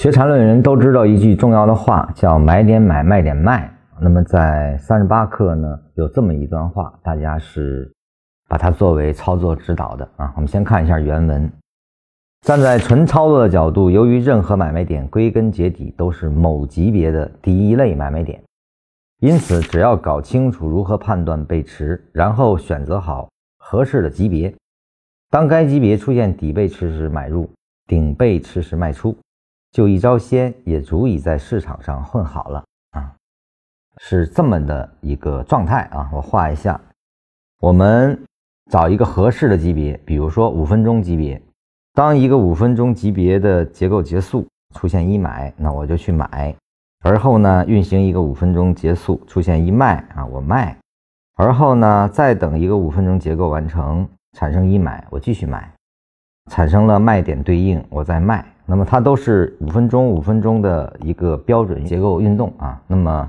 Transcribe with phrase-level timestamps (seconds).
[0.00, 3.70] 学缠论的人都知道一句重要的话，叫“买点买，卖点卖”。
[4.00, 7.92] 那么在三十八课呢，有这么一段话，大家是
[8.48, 10.32] 把它作为操作指导的啊。
[10.36, 11.52] 我们先看一下原文。
[12.46, 18.42] 站在纯操作的角度，由于任何买卖点归根结底都是某级别的第一类买卖点，
[19.18, 23.28] 因此只要搞清楚如何判断背驰，然后选择好
[23.58, 24.54] 合适的级别，
[25.28, 27.50] 当该级别出现底背驰时买入，
[27.86, 29.14] 顶背驰时卖出。
[29.72, 33.14] 就一招鲜，也足以在市场上混好了啊，
[33.98, 36.10] 是这么的一个状态啊。
[36.12, 36.80] 我画一下，
[37.60, 38.20] 我们
[38.70, 41.40] 找一个合适的级别，比如说五分钟级别。
[41.92, 46.54] 当一个五分钟级别的结构结束，出现一买，那我就去买。
[47.02, 50.76] 而后呢，运行一个五分钟结束，出现一卖啊，我卖。
[51.36, 55.72] 而后呢，再等一个五分钟结构完成，产生一买，我继续买。
[56.50, 58.44] 产生了卖点对应，我再卖。
[58.70, 62.80] 那么它都是五分钟五分钟的一个标准结构运动啊。
[62.86, 63.28] 那么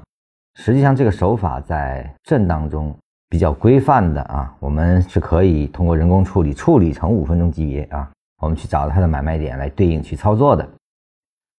[0.53, 2.95] 实际上这个手法在震当中
[3.27, 8.07] 比较规范的啊，我们是可以通过人工处理处理成五分钟级别啊，
[8.39, 10.69] 我们去找它的买卖点来对应去操作的。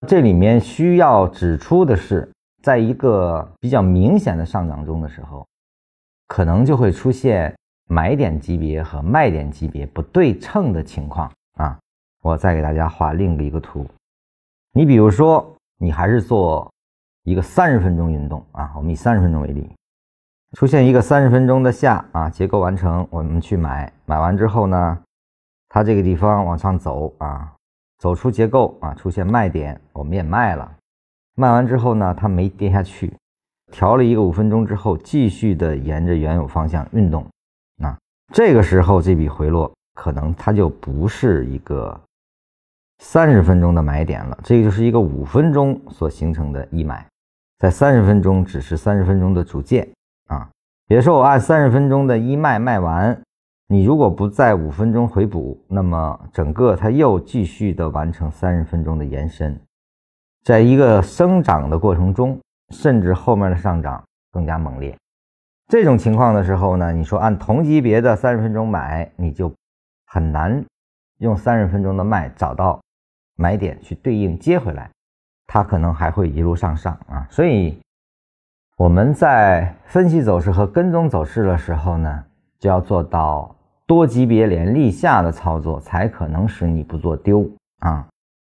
[0.06, 2.30] 这里面需要指出的是，
[2.62, 5.44] 在一个比较明显的上涨中的时候，
[6.28, 7.52] 可能就会出现
[7.88, 11.76] 买点级别和卖点级别不对称的情况啊。
[12.22, 13.84] 我再给大家画另一个图，
[14.74, 15.44] 你比如说，
[15.78, 16.72] 你还是做
[17.24, 19.68] 一个三十分钟运动啊，我们以三十分钟为例，
[20.52, 25.02] 出现一个三十分钟的下啊，结构完成，我们去买，买完之后呢，
[25.68, 27.52] 它这个地方往上走啊，
[27.98, 30.72] 走出结构啊，出现卖点，我们也卖了，
[31.34, 33.12] 卖完之后呢，它没跌下去，
[33.72, 37.26] 调了一个五分钟之后，继续的沿着原有方向运动，
[37.82, 37.98] 啊，
[38.32, 42.00] 这个时候这笔回落可能它就不是一个。
[43.04, 47.04] 三十分钟的买点了，这个就是一个五分钟所形成的一买，
[47.58, 49.86] 在三十分钟只是三十分钟的主件
[50.28, 50.48] 啊。
[50.86, 53.20] 比如说我按三十分钟的一卖卖完，
[53.66, 59.60] 你如果不在五分钟回补，那么整个它又继续的完成三十分钟的延伸，
[60.44, 62.38] 在一个生长的过程中，
[62.70, 64.96] 甚至后面的上涨更加猛烈。
[65.66, 69.52] 这种情况的时候呢，你说按同级别的三十分钟买，你就
[70.06, 70.64] 很难
[71.18, 72.80] 用三十分钟的卖找到。
[73.42, 74.88] 买点去对应接回来，
[75.48, 77.76] 它可能还会一路上上啊，所以
[78.76, 82.24] 我们在分析走势和跟踪走势的时候呢，
[82.60, 83.52] 就要做到
[83.84, 87.44] 多级别连立下的操作，才可能使你不做丢
[87.80, 88.06] 啊。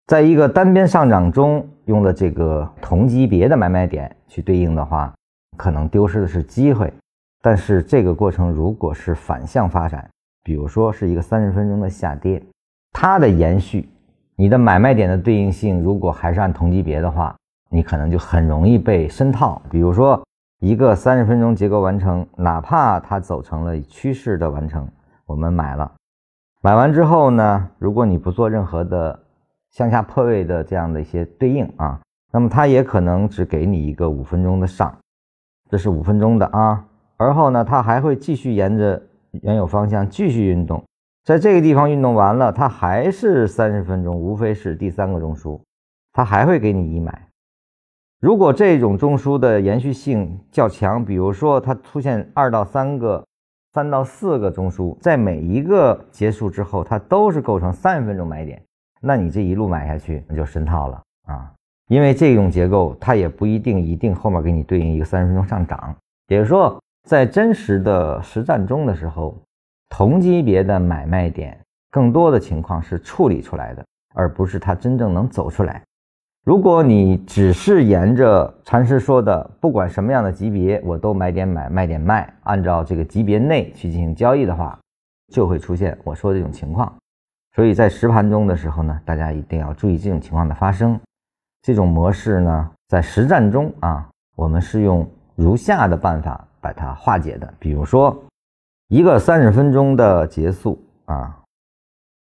[0.05, 5.13] 在一个单边上涨中用的这个同级别的买卖点去对应的话，
[5.57, 6.93] 可能丢失的是机会。
[7.41, 10.09] 但是这个过程如果是反向发展，
[10.43, 12.41] 比如说是一个三十分钟的下跌，
[12.93, 13.89] 它的延续。
[14.39, 17.35] 你的买卖点的对应性，如果还是按同级别的话，
[17.71, 19.59] 你可能就很容易被深套。
[19.67, 20.23] 比如说，
[20.59, 24.87] 一个三十分钟结构完成，哪怕它走成了趋势的完成，
[25.25, 25.91] 我们买了，
[26.61, 29.19] 买完之后呢，如果你不做任何的
[29.71, 31.99] 向下破位的这样的一些对应啊，
[32.31, 34.95] 那么它也可能只给你一个五分钟的上，
[35.67, 36.85] 这是五分钟的啊，
[37.17, 39.01] 而后呢，它还会继续沿着
[39.41, 40.83] 原有方向继续运动。
[41.27, 45.59] 在这个地方运动完了，它还是三十分钟，无非是第三个中枢，
[46.13, 47.27] 它还会给你一买。
[48.21, 53.21] 如果这种中枢的延续性较强，比如说它出现二到三个、
[53.73, 58.63] 三到四个中枢，在每一个结束之后，它都是构成三十分钟买点，
[59.01, 61.51] 那你这一路买下去，那就深套了啊！
[61.89, 65.93] 因为这种结构，它也不一定一定后面给你对应一个三十分钟上涨。
[66.29, 69.37] 也就是说，在真实的实战中的时候。
[69.89, 71.57] 同级别的买卖点，
[71.91, 75.81] 更多的情况是处理出来的，而不是它真正能走出来。
[76.43, 84.79] 如果你只是沿着禅师说的，不管什么样的级别，我都买点买，卖点卖，按照这个级别内去进行交易的话，
[85.33, 86.93] 就会出现我说的这种情况。
[87.55, 90.97] 所以在实盘中的时候呢，大家一定要注意这种情况的发生。
[91.63, 95.05] 这种模式呢，在实战中啊，我们是用
[95.35, 98.17] 如下的办法把它化解的，比如说。
[98.89, 101.39] 一个三十分钟的结束啊，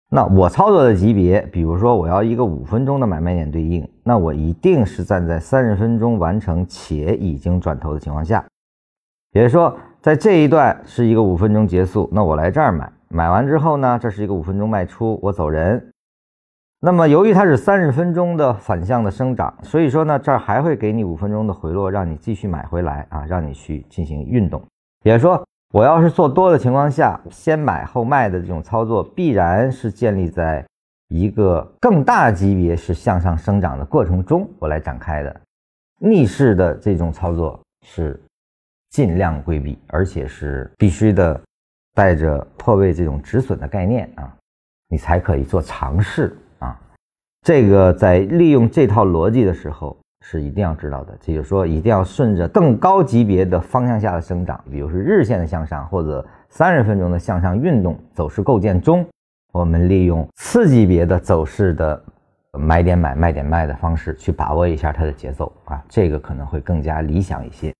[0.09, 8.43] 那我操作的级别，比如说我要一个五分钟的买卖点对应，那我一定是站在三十分钟完成且已经转头的情况下，
[9.33, 15.93] 也就是说，在这一段是一个五分钟结束，那我来这儿买，买完之后呢，这是一个五分钟卖出，我走人。
[16.81, 24.63] 那么由于它是三十分钟的反向的生长，所以说呢，这儿还会给你五分钟的回落，让你继续买回来啊，让你去进行运动，
[25.03, 25.47] 也就是说。
[25.77, 30.65] 我要是做多的情况下，先买后卖的这种操作，必然是建立在
[31.09, 35.41] 一个更大级别是向上生长的过程中，我来展开的。
[35.99, 38.19] 逆势的这种操作是
[38.89, 41.39] 尽量规避，而且是必须的，
[41.93, 44.35] 带着破位这种止损的概念啊，
[44.89, 46.81] 你才可以做尝试啊。
[47.43, 49.95] 这个在利用这套逻辑的时候
[50.29, 59.07] 是一定要知道的，也就是说，一定要顺着更高级别的方向下的生长，比如是日线的向上或者三十分钟的向上运动走势构建中，
[59.53, 62.03] 我们利用次级别的走势的。
[62.59, 67.71] 买点买，卖点卖的方式去把握一下它的节奏啊，这个可能会更加理想一些。